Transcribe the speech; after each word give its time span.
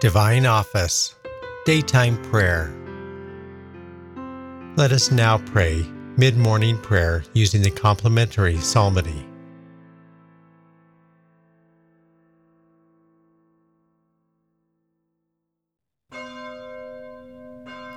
Divine 0.00 0.46
Office, 0.46 1.14
Daytime 1.66 2.16
Prayer. 2.22 2.74
Let 4.74 4.92
us 4.92 5.10
now 5.10 5.36
pray 5.36 5.84
mid 6.16 6.38
morning 6.38 6.78
prayer 6.78 7.22
using 7.34 7.60
the 7.60 7.70
complementary 7.70 8.56
psalmody. 8.56 9.26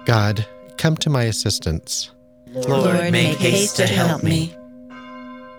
God, 0.03 0.45
come 0.75 0.97
to 0.97 1.09
my 1.09 1.23
assistance. 1.23 2.11
Lord, 2.47 3.13
make 3.13 3.37
haste 3.37 3.77
to 3.77 3.87
help 3.87 4.23
me. 4.23 4.53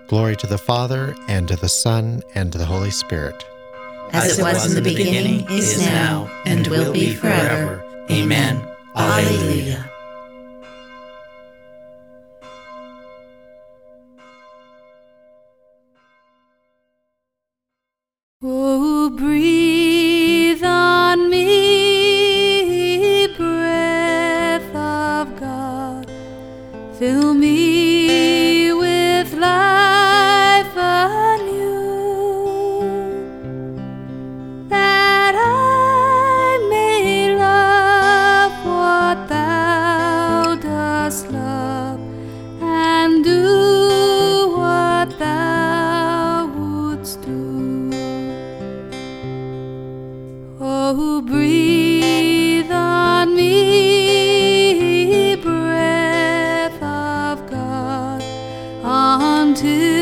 Glory 0.08 0.36
to 0.36 0.46
the 0.46 0.58
Father, 0.58 1.16
and 1.26 1.48
to 1.48 1.56
the 1.56 1.70
Son, 1.70 2.22
and 2.34 2.52
to 2.52 2.58
the 2.58 2.66
Holy 2.66 2.90
Spirit. 2.90 3.42
As 4.12 4.38
it 4.38 4.42
was 4.42 4.66
in 4.66 4.74
the 4.82 4.82
beginning, 4.82 5.46
is 5.50 5.80
now, 5.80 6.30
and 6.46 6.66
will 6.68 6.92
be 6.92 7.14
forever. 7.14 7.82
Amen. 8.10 8.62
Alleluia. 8.96 9.90
Oh, 18.46 19.10
breathe 19.10 20.62
on 20.62 21.30
me, 21.30 23.26
breath 23.36 24.74
of 24.74 25.40
God. 25.40 26.10
Fill 26.98 27.33
until 59.54 59.93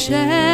so 0.00 0.49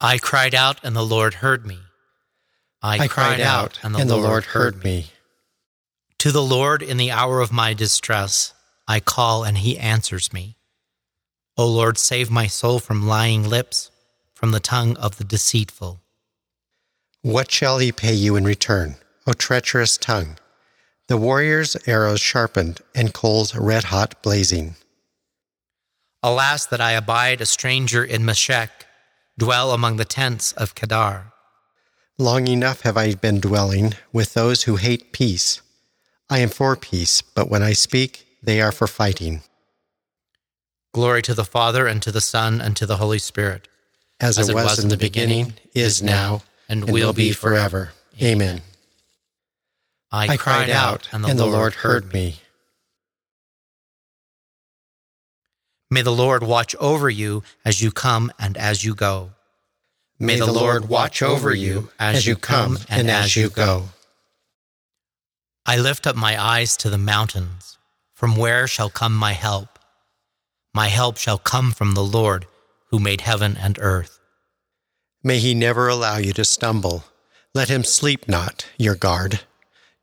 I 0.00 0.18
cried 0.18 0.54
out, 0.54 0.80
and 0.82 0.96
the 0.96 1.04
Lord 1.04 1.34
heard 1.34 1.66
me. 1.66 1.78
I, 2.82 3.06
cried, 3.08 3.40
out, 3.40 3.78
and 3.82 3.94
the, 3.94 4.16
Lord, 4.16 4.46
heard 4.46 4.82
me. 4.82 5.10
To 6.20 6.32
the 6.32 6.42
Lord 6.42 6.82
in 6.82 6.96
the 6.96 7.10
hour 7.10 7.40
of 7.40 7.52
my 7.52 7.74
distress, 7.74 8.54
I 8.88 9.00
call, 9.00 9.44
and 9.44 9.58
he 9.58 9.78
answers 9.78 10.32
me. 10.32 10.56
O 11.58 11.66
Lord, 11.66 11.98
save 11.98 12.30
my 12.30 12.46
soul 12.46 12.78
from 12.78 13.06
lying 13.06 13.46
lips, 13.46 13.90
from 14.32 14.52
the 14.52 14.60
tongue 14.60 14.96
of 14.96 15.18
the 15.18 15.24
deceitful. 15.24 16.00
What 17.20 17.50
shall 17.50 17.78
he 17.78 17.92
pay 17.92 18.14
you 18.14 18.36
in 18.36 18.44
return, 18.44 18.96
O 19.26 19.34
treacherous 19.34 19.98
tongue? 19.98 20.38
The 21.08 21.18
warrior's 21.18 21.76
arrows 21.86 22.20
sharpened, 22.20 22.80
and 22.94 23.12
coals 23.12 23.54
red 23.54 23.84
hot 23.84 24.22
blazing. 24.22 24.76
Alas, 26.22 26.64
that 26.66 26.80
I 26.80 26.92
abide 26.92 27.42
a 27.42 27.46
stranger 27.46 28.02
in 28.02 28.24
Meshech, 28.24 28.86
dwell 29.40 29.72
among 29.72 29.96
the 29.96 30.04
tents 30.04 30.52
of 30.52 30.74
Kedar. 30.74 31.32
Long 32.18 32.46
enough 32.46 32.82
have 32.82 32.98
I 32.98 33.14
been 33.14 33.40
dwelling 33.40 33.94
with 34.12 34.34
those 34.34 34.64
who 34.64 34.76
hate 34.76 35.12
peace. 35.12 35.62
I 36.28 36.40
am 36.40 36.50
for 36.50 36.76
peace, 36.76 37.22
but 37.22 37.48
when 37.48 37.62
I 37.62 37.72
speak, 37.72 38.26
they 38.42 38.60
are 38.60 38.70
for 38.70 38.86
fighting. 38.86 39.40
Glory 40.92 41.22
to 41.22 41.32
the 41.32 41.46
Father, 41.46 41.86
and 41.86 42.02
to 42.02 42.12
the 42.12 42.20
Son, 42.20 42.60
and 42.60 42.76
to 42.76 42.84
the 42.84 42.98
Holy 42.98 43.18
Spirit. 43.18 43.66
As, 44.20 44.36
it 44.36 44.54
was, 44.54 44.78
in 44.78 44.90
the 44.90 44.98
beginning, 44.98 45.54
is 45.74 46.02
now, 46.02 46.42
and 46.68 46.90
will 46.90 47.14
be 47.14 47.32
forever. 47.32 47.92
Amen. 48.20 48.60
I, 50.12 50.36
cried 50.36 50.68
out, 50.68 51.08
and 51.12 51.24
the, 51.24 51.46
Lord 51.46 51.72
heard 51.72 52.12
me. 52.12 52.40
May 55.90 56.02
the 56.02 56.12
Lord 56.12 56.42
watch 56.44 56.76
over 56.78 57.10
you 57.10 57.42
as 57.64 57.82
you 57.82 57.90
come 57.90 58.32
and 58.38 58.56
as 58.56 58.84
you 58.84 58.94
go. 58.94 59.30
May 60.20 60.38
the 60.38 60.52
Lord 60.52 60.88
watch 60.88 61.22
over 61.22 61.52
you 61.52 61.90
as 61.98 62.26
you 62.26 62.36
come 62.36 62.78
and 62.88 63.10
as 63.10 63.34
you 63.34 63.50
go. 63.50 63.88
I 65.66 65.76
lift 65.78 66.06
up 66.06 66.14
my 66.14 66.40
eyes 66.40 66.76
to 66.78 66.90
the 66.90 66.98
mountains. 66.98 67.78
From 68.14 68.36
where 68.36 68.66
shall 68.66 68.90
come 68.90 69.16
my 69.16 69.32
help? 69.32 69.78
My 70.74 70.88
help 70.88 71.16
shall 71.16 71.38
come 71.38 71.72
from 71.72 71.94
the 71.94 72.04
Lord 72.04 72.46
who 72.90 72.98
made 72.98 73.22
heaven 73.22 73.56
and 73.58 73.78
earth. 73.80 74.20
May 75.24 75.38
he 75.38 75.54
never 75.54 75.88
allow 75.88 76.18
you 76.18 76.32
to 76.34 76.44
stumble. 76.44 77.04
Let 77.54 77.68
him 77.68 77.82
sleep 77.82 78.28
not, 78.28 78.68
your 78.78 78.94
guard. 78.94 79.40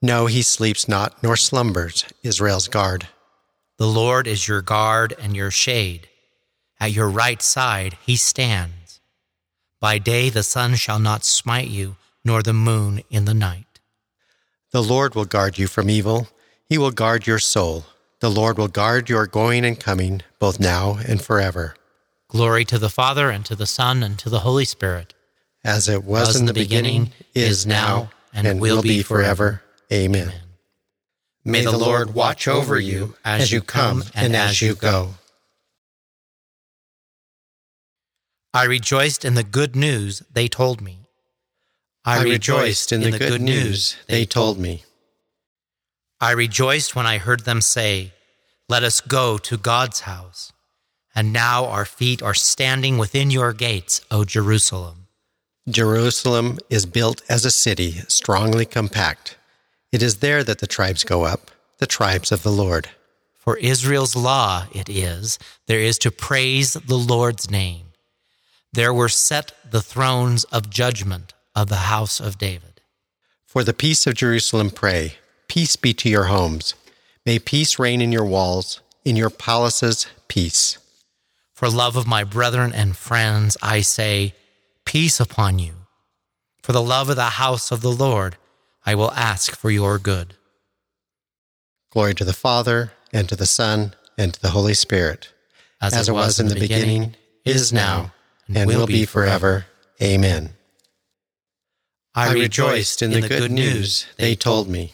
No, 0.02 0.26
he 0.26 0.42
sleeps 0.42 0.88
not, 0.88 1.22
nor 1.24 1.38
slumbers, 1.38 2.06
Israel's 2.24 2.68
guard. 2.68 3.08
The 3.78 3.88
Lord 3.88 4.26
is 4.26 4.48
your 4.48 4.62
guard 4.62 5.16
and 5.20 5.36
your 5.36 5.52
shade. 5.52 6.08
At 6.80 6.92
your 6.92 7.10
right 7.10 7.42
side 7.42 7.98
he 8.06 8.16
stands. 8.16 9.00
By 9.80 10.00
day 10.00 10.30
the 10.30 10.44
sun 10.44 10.76
shall 10.76 11.00
not 11.00 11.24
smite 11.24 11.68
you, 11.68 11.96
nor 12.26 12.42
the 12.42 12.54
moon 12.54 13.02
in 13.12 13.26
the 13.26 13.34
night. 13.36 13.80
The 14.72 14.82
Lord 14.82 15.14
will 15.14 15.26
guard 15.26 15.58
you 15.58 15.68
from 15.68 15.90
evil. 15.90 16.28
He 16.66 16.78
will 16.78 16.92
guard 16.92 17.28
your 17.28 17.40
soul. 17.40 17.86
The 18.20 18.30
Lord 18.32 18.58
will 18.58 18.68
guard 18.68 19.10
your 19.10 19.28
going 19.28 19.64
and 19.64 19.80
coming, 19.80 20.22
both 20.40 20.60
now 20.60 20.98
and 21.08 21.22
forever. 21.22 21.76
Glory 22.28 22.66
to 22.66 22.80
the 22.80 22.90
Father, 22.90 23.30
and 23.30 23.46
to 23.46 23.56
the 23.56 23.68
Son, 23.68 24.02
and 24.02 24.18
to 24.20 24.30
the 24.30 24.40
Holy 24.40 24.66
Spirit. 24.66 25.14
As 25.64 25.88
it 25.88 26.04
was, 26.04 26.36
in 26.36 26.46
the 26.46 26.54
beginning, 26.54 27.12
is 27.34 27.66
now, 27.66 28.10
and, 28.34 28.60
will 28.60 28.82
be 28.82 29.04
forever. 29.04 29.62
Amen. 29.94 30.34
May 31.48 31.64
the 31.64 31.78
Lord 31.78 32.14
watch 32.14 32.46
over 32.46 32.78
you 32.78 33.16
as 33.24 33.54
you 33.54 33.62
come 33.62 34.04
and 34.14 34.36
as 34.36 34.62
you 34.62 34.76
go. 34.76 35.14
I 38.54 38.66
rejoiced 38.66 39.24
in 39.24 39.36
the 39.36 39.46
good 39.46 39.74
news 39.74 40.22
they 40.34 40.50
told 40.50 40.82
me. 40.82 41.08
I 42.04 42.22
rejoiced 42.22 42.92
in 42.92 43.00
the 43.00 43.18
good 43.18 43.42
news 43.42 43.96
they 44.08 44.26
told 44.26 44.60
me. 44.60 44.84
I 46.20 46.32
rejoiced 46.32 46.98
when 46.98 47.06
I 47.06 47.18
heard 47.18 47.46
them 47.46 47.62
say, 47.62 48.12
Let 48.68 48.84
us 48.84 49.00
go 49.00 49.38
to 49.38 49.58
God's 49.58 50.02
house. 50.02 50.52
And 51.16 51.32
now 51.32 51.66
our 51.68 51.86
feet 51.86 52.22
are 52.22 52.34
standing 52.34 52.98
within 52.98 53.32
your 53.32 53.54
gates, 53.54 54.02
O 54.12 54.26
Jerusalem. 54.26 55.08
Jerusalem 55.70 56.60
is 56.70 56.86
built 56.86 57.22
as 57.30 57.46
a 57.46 57.52
city, 57.52 58.02
strongly 58.10 58.66
compact. 58.66 59.37
It 59.92 60.04
is 60.04 60.18
there 60.18 60.44
that 60.44 60.60
the 60.60 60.68
tribes 60.68 61.04
go 61.04 61.24
up, 61.24 61.52
the 61.80 61.88
tribes 61.88 62.32
of 62.32 62.44
the 62.44 62.52
Lord. 62.52 62.90
For 63.38 63.58
Israel's 63.58 64.16
law 64.16 64.66
it 64.74 64.90
is, 64.90 65.40
there 65.68 65.80
is 65.80 65.98
to 66.00 66.12
praise 66.12 66.74
the 66.74 66.98
Lord's 66.98 67.50
name. 67.50 67.88
There 68.74 68.94
were 68.94 69.10
set 69.10 69.54
the 69.70 69.82
thrones 69.82 70.44
of 70.46 70.70
judgment 70.70 71.34
of 71.56 71.70
the 71.70 71.88
house 71.88 72.20
of 72.20 72.38
David. 72.38 72.82
For 73.46 73.64
the 73.64 73.74
peace 73.74 74.06
of 74.06 74.16
Jerusalem 74.16 74.70
pray, 74.70 75.16
peace 75.48 75.76
be 75.78 75.94
to 75.96 76.10
your 76.10 76.26
homes. 76.26 76.76
May 77.26 77.40
peace 77.40 77.80
reign 77.80 78.02
in 78.02 78.12
your 78.12 78.26
walls, 78.26 78.82
in 79.06 79.16
your 79.16 79.30
palaces, 79.30 80.08
peace. 80.28 80.78
For 81.54 81.70
love 81.70 81.96
of 81.96 82.06
my 82.06 82.24
brethren 82.24 82.74
and 82.74 82.96
friends, 82.96 83.58
I 83.62 83.82
say, 83.82 84.36
Peace 84.86 85.20
upon 85.20 85.60
you. 85.60 85.74
For 86.62 86.72
the 86.72 86.82
love 86.84 87.10
of 87.10 87.16
the 87.16 87.42
house 87.42 87.72
of 87.72 87.82
the 87.82 87.92
Lord, 87.92 88.38
I 88.88 88.96
will 88.96 89.12
ask 89.12 89.54
for 89.54 89.70
your 89.70 90.00
good. 90.00 90.36
Glory 91.92 92.14
to 92.16 92.24
the 92.24 92.32
Father, 92.32 92.94
and 93.12 93.28
to 93.28 93.36
the 93.36 93.46
Son, 93.46 93.94
and 94.18 94.34
to 94.34 94.42
the 94.42 94.52
Holy 94.52 94.74
Spirit, 94.74 95.34
as, 95.82 95.94
as 95.94 96.08
it 96.08 96.14
was, 96.14 96.26
was 96.26 96.40
in 96.40 96.48
the 96.48 96.56
beginning, 96.56 97.02
beginning 97.02 97.16
is 97.44 97.74
now, 97.74 98.14
and, 98.48 98.56
and 98.56 98.68
will 98.68 98.88
be 98.88 99.04
forever. 99.04 99.66
Amen. 100.02 100.52
I 102.16 102.32
rejoiced 102.32 103.02
in 103.02 103.12
the 103.12 103.28
good 103.28 103.52
news 103.52 104.06
they 104.16 104.36
told 104.36 104.70
me. 104.70 104.94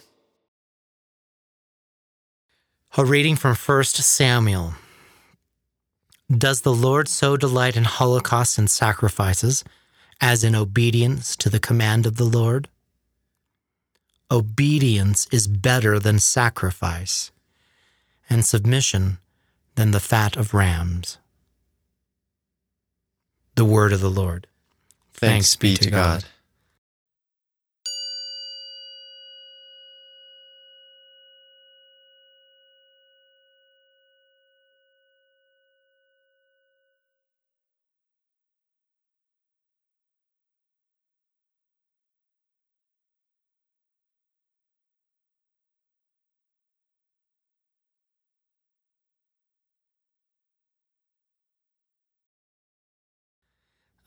A 2.98 3.06
reading 3.06 3.36
from 3.36 3.56
1 3.56 3.84
Samuel. 3.84 4.74
Does 6.36 6.62
the 6.62 6.74
Lord 6.74 7.08
so 7.08 7.38
delight 7.38 7.78
in 7.78 7.84
holocausts 7.84 8.58
and 8.58 8.72
sacrifices 8.72 9.64
as 10.20 10.44
in 10.44 10.56
obedience 10.56 11.36
to 11.36 11.50
the 11.50 11.60
command 11.60 12.08
of 12.08 12.18
the 12.18 12.24
Lord? 12.24 12.70
Obedience 14.34 15.28
is 15.32 15.48
better 15.48 16.00
than 16.00 16.18
sacrifice, 16.18 17.32
and 18.28 18.44
submission 18.44 19.20
than 19.76 19.92
the 19.92 20.00
fat 20.00 20.36
of 20.36 20.56
rams. 20.56 21.20
The 23.54 23.64
word 23.64 23.94
of 23.94 24.02
the 24.02 24.10
Lord. 24.10 24.48
Thanks, 25.14 25.54
Thanks 25.54 25.56
be 25.56 25.78
to 25.78 25.92
God. 25.92 26.24
God. 26.24 26.26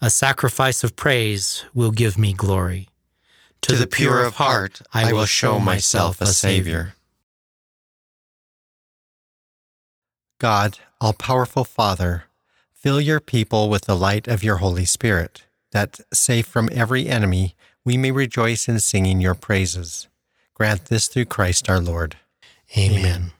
A 0.00 0.10
sacrifice 0.10 0.84
of 0.84 0.94
praise 0.94 1.64
will 1.72 1.90
give 1.90 2.18
me 2.18 2.32
glory. 2.34 2.88
To, 3.62 3.72
to 3.72 3.76
the 3.78 3.86
pure 3.86 4.24
of 4.24 4.34
heart, 4.34 4.82
I 4.92 5.12
will 5.12 5.24
show 5.24 5.58
myself 5.58 6.20
a 6.20 6.26
Savior. 6.26 6.94
God, 10.38 10.78
all 11.00 11.14
powerful 11.14 11.64
Father, 11.64 12.24
fill 12.74 13.00
your 13.00 13.20
people 13.20 13.70
with 13.70 13.86
the 13.86 13.96
light 13.96 14.28
of 14.28 14.44
your 14.44 14.56
Holy 14.56 14.84
Spirit, 14.84 15.44
that, 15.72 16.00
safe 16.12 16.46
from 16.46 16.68
every 16.72 17.08
enemy, 17.08 17.54
we 17.84 17.96
may 17.96 18.10
rejoice 18.10 18.68
in 18.68 18.78
singing 18.80 19.20
your 19.20 19.34
praises. 19.34 20.08
Grant 20.52 20.86
this 20.86 21.08
through 21.08 21.24
Christ 21.24 21.70
our 21.70 21.80
Lord. 21.80 22.16
Amen. 22.76 22.98
Amen. 22.98 23.32